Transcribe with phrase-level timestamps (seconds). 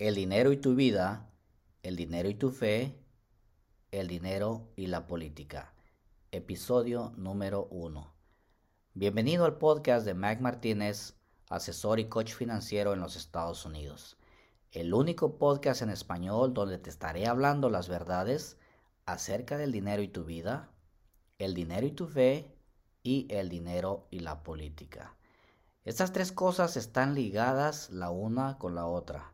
[0.00, 1.30] El dinero y tu vida,
[1.84, 2.98] el dinero y tu fe,
[3.92, 5.72] el dinero y la política.
[6.32, 8.12] Episodio número 1.
[8.94, 11.14] Bienvenido al podcast de Mac Martínez,
[11.48, 14.16] asesor y coach financiero en los Estados Unidos.
[14.72, 18.58] El único podcast en español donde te estaré hablando las verdades
[19.06, 20.72] acerca del dinero y tu vida,
[21.38, 22.52] el dinero y tu fe
[23.04, 25.16] y el dinero y la política.
[25.84, 29.33] Estas tres cosas están ligadas la una con la otra.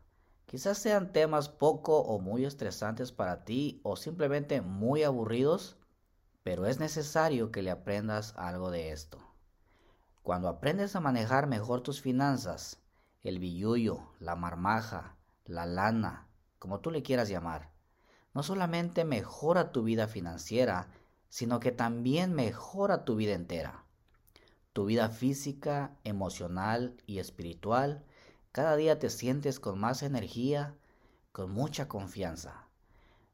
[0.51, 5.77] Quizás sean temas poco o muy estresantes para ti o simplemente muy aburridos,
[6.43, 9.17] pero es necesario que le aprendas algo de esto.
[10.23, 12.81] Cuando aprendes a manejar mejor tus finanzas,
[13.23, 16.27] el billullo, la marmaja, la lana,
[16.59, 17.71] como tú le quieras llamar,
[18.33, 20.89] no solamente mejora tu vida financiera,
[21.29, 23.85] sino que también mejora tu vida entera.
[24.73, 28.03] Tu vida física, emocional y espiritual
[28.51, 30.75] cada día te sientes con más energía,
[31.31, 32.67] con mucha confianza.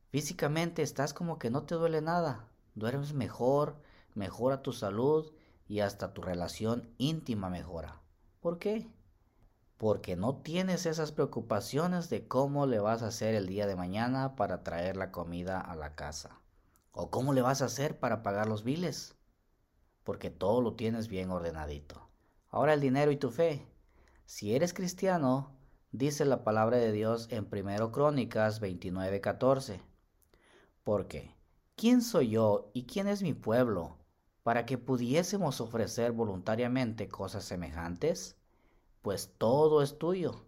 [0.10, 3.76] Físicamente estás como que no te duele nada, duermes mejor,
[4.14, 5.32] mejora tu salud
[5.68, 8.00] y hasta tu relación íntima mejora.
[8.42, 8.88] ¿Por qué?
[9.78, 14.36] Porque no tienes esas preocupaciones de cómo le vas a hacer el día de mañana
[14.36, 16.40] para traer la comida a la casa.
[16.92, 19.16] O cómo le vas a hacer para pagar los biles.
[20.04, 22.08] Porque todo lo tienes bien ordenadito.
[22.50, 23.68] Ahora el dinero y tu fe.
[24.28, 25.58] Si eres cristiano,
[25.94, 29.80] dice la palabra de Dios en 1 Crónicas 29:14.
[30.84, 31.34] Porque,
[31.78, 34.00] ¿quién soy yo y quién es mi pueblo
[34.44, 38.36] para que pudiésemos ofrecer voluntariamente cosas semejantes?
[39.02, 40.46] Pues todo es tuyo,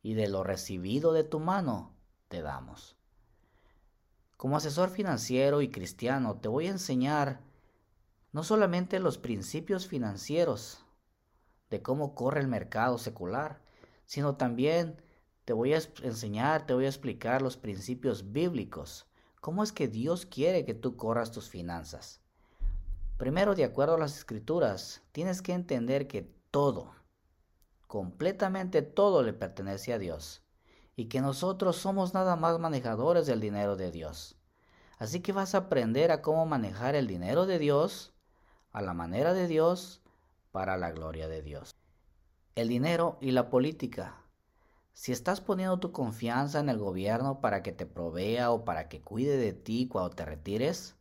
[0.00, 1.96] y de lo recibido de tu mano
[2.28, 2.96] te damos.
[4.36, 7.40] Como asesor financiero y cristiano te voy a enseñar
[8.30, 10.84] no solamente los principios financieros,
[11.70, 13.60] de cómo corre el mercado secular,
[14.06, 15.02] sino también
[15.44, 19.06] te voy a enseñar, te voy a explicar los principios bíblicos,
[19.40, 22.20] cómo es que Dios quiere que tú corras tus finanzas.
[23.16, 26.92] Primero, de acuerdo a las escrituras, tienes que entender que todo,
[27.86, 30.42] completamente todo le pertenece a Dios
[30.94, 34.36] y que nosotros somos nada más manejadores del dinero de Dios.
[34.98, 38.12] Así que vas a aprender a cómo manejar el dinero de Dios
[38.72, 40.02] a la manera de Dios
[40.52, 41.74] para la gloria de Dios.
[42.54, 44.16] El dinero y la política.
[44.92, 49.00] Si estás poniendo tu confianza en el gobierno para que te provea o para que
[49.00, 50.96] cuide de ti cuando te retires,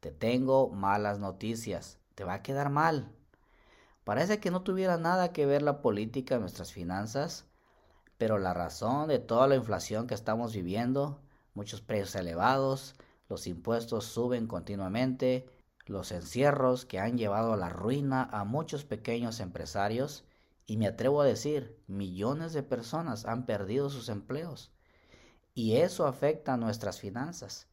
[0.00, 1.98] te tengo malas noticias.
[2.14, 3.12] Te va a quedar mal.
[4.04, 7.46] Parece que no tuviera nada que ver la política en nuestras finanzas,
[8.18, 11.20] pero la razón de toda la inflación que estamos viviendo,
[11.54, 12.94] muchos precios elevados,
[13.28, 15.48] los impuestos suben continuamente,
[15.86, 20.24] los encierros que han llevado a la ruina a muchos pequeños empresarios
[20.66, 24.72] y me atrevo a decir, millones de personas han perdido sus empleos
[25.54, 27.68] y eso afecta a nuestras finanzas.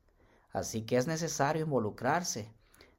[0.52, 2.52] Así que es necesario involucrarse.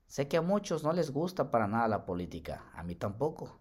[0.07, 3.59] Sé que a muchos no les gusta para nada la política, a mí tampoco.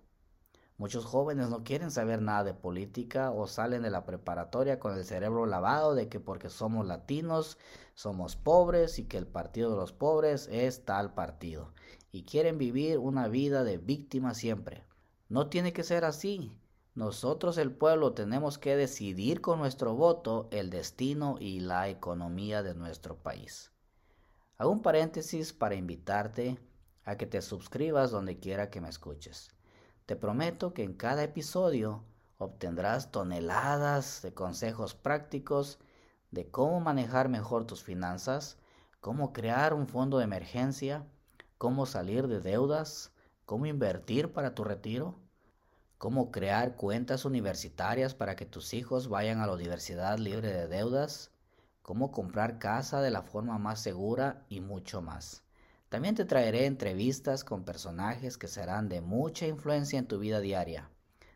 [0.79, 5.03] Muchos jóvenes no quieren saber nada de política o salen de la preparatoria con el
[5.03, 7.57] cerebro lavado de que porque somos latinos
[7.95, 11.73] somos pobres y que el partido de los pobres es tal partido
[12.13, 14.85] y quieren vivir una vida de víctima siempre.
[15.27, 16.57] No tiene que ser así.
[16.95, 22.73] Nosotros el pueblo tenemos que decidir con nuestro voto el destino y la economía de
[22.73, 23.69] nuestro país.
[24.57, 26.57] Hago un paréntesis para invitarte
[27.03, 29.58] a que te suscribas donde quiera que me escuches.
[30.09, 32.03] Te prometo que en cada episodio
[32.39, 35.77] obtendrás toneladas de consejos prácticos
[36.31, 38.57] de cómo manejar mejor tus finanzas,
[39.01, 41.05] cómo crear un fondo de emergencia,
[41.59, 43.11] cómo salir de deudas,
[43.45, 45.19] cómo invertir para tu retiro,
[45.99, 51.29] cómo crear cuentas universitarias para que tus hijos vayan a la universidad libre de deudas,
[51.83, 55.43] cómo comprar casa de la forma más segura y mucho más.
[55.89, 60.87] También te traeré entrevistas con personajes que serán de mucha influencia en tu vida diaria.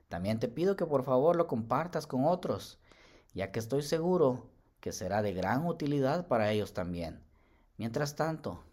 [0.09, 2.77] También te pido que por favor lo compartas con otros,
[3.33, 4.47] ya que estoy seguro
[4.79, 7.19] que será de gran utilidad para ellos también.
[7.77, 8.63] Mientras tanto,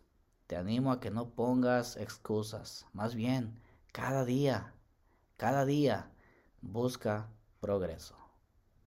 [0.46, 3.58] te animo a que no pongas excusas, más bien,
[3.93, 4.75] cada día,
[5.38, 6.10] cada día,
[6.60, 8.19] busca progreso.